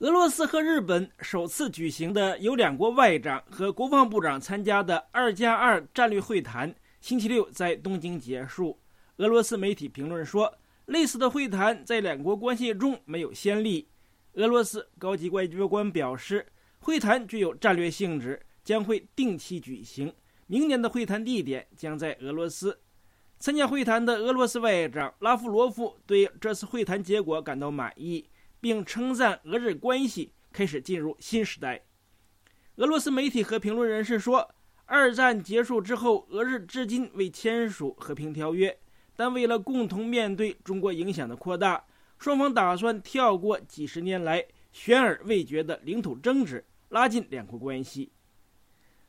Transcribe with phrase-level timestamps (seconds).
[0.00, 8.78] 俄罗斯和日本首次举行的由两国外长和国防部长参加的“二加二”战略会谈，星期六在东京结束。
[9.16, 10.56] 俄罗斯媒体评论说，
[10.86, 13.88] 类似的会谈在两国关系中没有先例。
[14.34, 16.46] 俄罗斯高级外交官表示，
[16.78, 20.14] 会谈具有战略性质，将会定期举行。
[20.46, 22.78] 明年的会谈地点将在俄罗斯。
[23.40, 28.28] 参加会谈的俄罗斯外长拉夫罗夫对这次会谈结果感到满意。
[28.60, 31.84] 并称赞俄日关系开始进入新时代。
[32.76, 34.54] 俄罗斯媒体和评论人士说，
[34.86, 38.78] 二战结束之后，俄日至今未签署和平条约，
[39.16, 41.84] 但为了共同面对中国影响的扩大，
[42.18, 48.12] 双方打算跳过几十年来悬而未决的领土争执，拉近两国关系。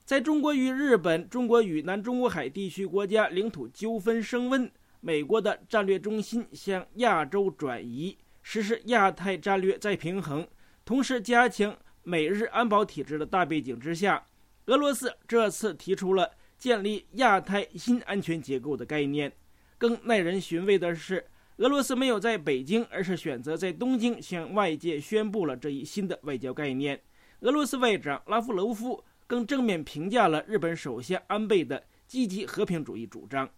[0.03, 8.17] 在中国与日本、中国与南中国海地区国家领土纠纷升温，美国的战略中心向亚洲转移。
[8.41, 10.47] 实施亚太战略再平衡，
[10.85, 14.25] 同时加强美日安保体制的大背景之下，
[14.66, 19.31] 俄罗斯这次提出了建立亚太新安全结构的概念。
[19.77, 21.25] 更耐人寻味的是，
[21.58, 26.99] 俄罗斯没有在北京，而是选择在东京向外界宣布了这一新的外交概念。
[27.42, 33.49] 俄罗斯外长拉夫罗夫更正面评价了日本首相安倍的积极和平主义主张。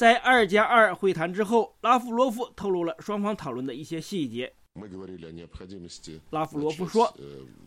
[0.00, 4.50] 在二加二会谈之后，拉夫罗夫透露了双方讨论的一些细节。
[6.30, 7.14] 拉夫罗夫说：“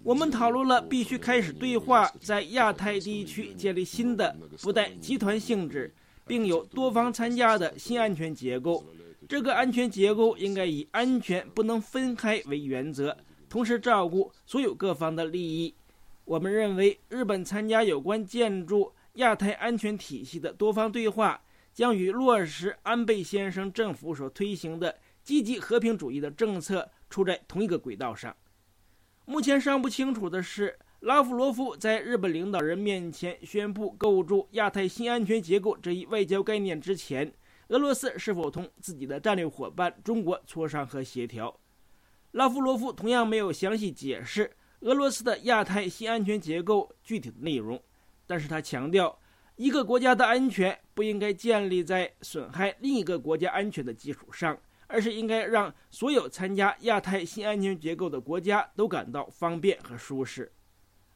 [0.02, 5.94] 我们讨论了必须开始对话，在亚太地区建立新的不带集团性质，
[6.26, 8.84] 并有多方参加的新安全结构。
[9.30, 13.16] 这个安全结构应该以安全不能分开为原则，
[13.48, 15.72] 同时照顾所有各方的利益。
[16.26, 21.40] 我们认为，日本参加有关建筑亚太安全体系的多方对话。”
[21.74, 28.36] 将与落实安倍先生政府所推行的积极和平主义的政策处在同一个轨道上。
[29.26, 37.34] 目前尚不清楚的是，拉夫罗夫在日本领导人面前宣布构筑亚太新安全结构这一外交概念之前，
[37.70, 41.60] 俄罗斯是否同自己的战略伙伴中国磋商和协调。
[42.32, 44.52] 拉夫罗夫同样没有详细解释
[44.82, 47.82] 俄罗斯的亚太新安全结构具体的内容，
[48.28, 49.18] 但是他强调。
[49.56, 60.52] 一个国家的安全不应该建立在损害另一个国家安全的基础上，而是应该让所有参加亚太新安全结构的国家都感到方便和舒适。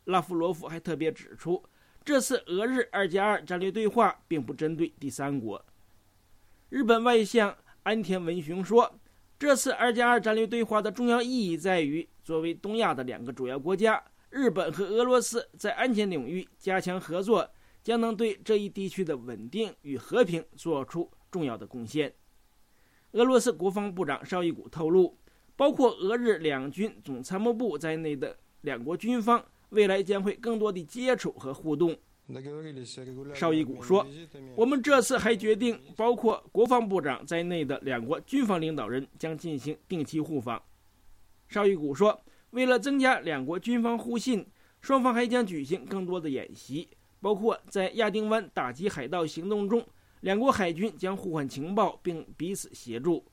[0.06, 1.64] 拉夫罗夫还特别指出，
[2.06, 5.66] 这次俄日二加二战略对话并不针对第三国。
[6.70, 9.00] 日本外相安田文雄说，
[9.40, 17.50] 这次二加二战略对话的重要意义在于，作为东亚的两个主要国家，日本和俄罗斯在安全领域加强合作。
[17.88, 22.14] 将能对这一地区的稳定与和平做出重要的贡献。
[23.14, 25.18] 俄罗斯国防部长绍伊古透露，
[25.56, 31.98] 包括俄日两军总参谋部在内的两国军方未来将会更多的接触和互动。
[33.34, 34.06] 绍伊古说
[34.58, 40.62] ：“我们这次还决定，包括国防部长在内的两国军方领导人将进行定期互访。”
[41.48, 42.20] 绍伊古说
[42.52, 44.46] ：“为了增加两国军方互信，
[44.82, 49.86] 双方还将举行更多的演习。”包括在亚丁湾打击海盗行动中，
[50.22, 53.26] 两国海军将互换情报并彼此协助。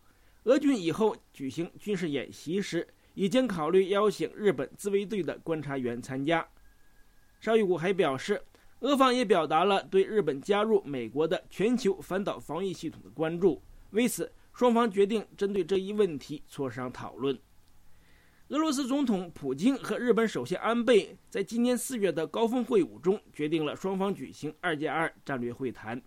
[0.44, 6.46] 俄军以后举行军事演习时，已经考虑邀请日本自卫队的观察员参加。
[7.40, 8.42] 邵玉谷还表示，
[8.80, 13.62] 俄方也表达了对日本加入美国的全球反导防御系统的关注。
[13.90, 17.38] 为此，双方决定针对这一问题磋商讨论。
[18.48, 26.00] 俄罗斯总统普京和日本首相安倍在今年四月的高峰会晤中决定了双方举行“二加二”战略会谈。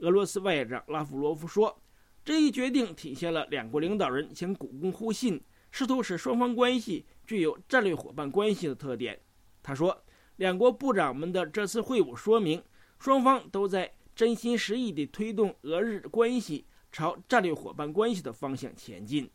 [0.00, 1.80] 俄罗斯外长拉夫罗夫说
[2.22, 9.18] ：“这一决定体现了两国领导人想鼓共互信，试图使双方关系具有战略伙伴关系的特点。”
[9.62, 10.04] 他说
[10.36, 12.62] ：“两国部长们的这次会晤说明，
[12.98, 19.30] 双方都在真心实意地推动俄日关系朝战略伙伴关系的方向前进。”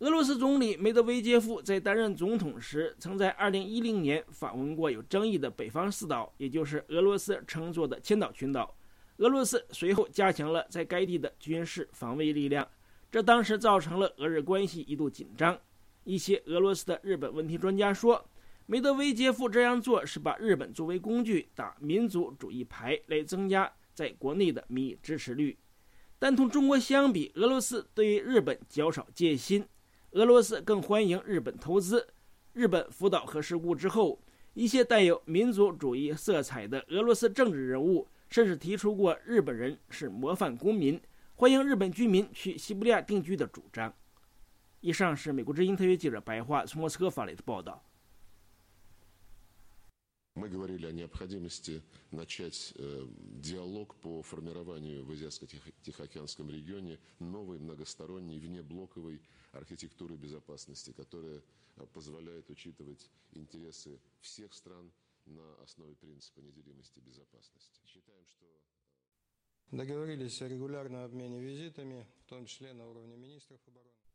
[0.00, 8.72] 俄罗斯总理梅德韦杰夫在担任总统时，曾在2010年访问过有争议的北方四岛，也就是俄罗斯称作的千岛群岛。
[9.16, 12.64] 俄罗斯随后加强了在该地的军事防卫力量，
[13.10, 15.58] 这当时造成了俄日关系一度紧张。
[16.04, 18.24] 一些俄罗斯的日本问题专家说，
[18.66, 25.58] 梅德韦杰夫这样做是把日本作为工具打民族主义牌，来增加在国内的民意支持率。
[26.20, 29.66] 但同中国相比，俄罗斯对于日本较少戒心。
[30.12, 32.08] 俄罗斯更欢迎日本投资。
[32.54, 34.18] 日本福岛核事故之后，
[34.54, 40.98] 一些带有民族主义色彩的俄罗斯政治人物甚至提出过“日本人是模范公民，
[41.34, 43.92] 欢迎日本居民去西伯利亚定居”的主张。
[44.80, 47.84] 以上是美国之音特约记者白桦从莫斯科发来的报道。
[50.38, 51.82] Мы говорили о необходимости
[52.12, 52.72] начать
[53.42, 59.20] диалог по формированию в Азиатско-Тихоокеанском регионе новой многосторонней внеблоковой
[59.50, 61.42] архитектуры безопасности, которая
[61.92, 64.92] позволяет учитывать интересы всех стран
[65.26, 67.80] на основе принципа неделимости безопасности.
[67.84, 68.46] Считаем, что
[69.72, 74.07] Договорились о регулярном обмене визитами, в том числе на уровне министров обороны.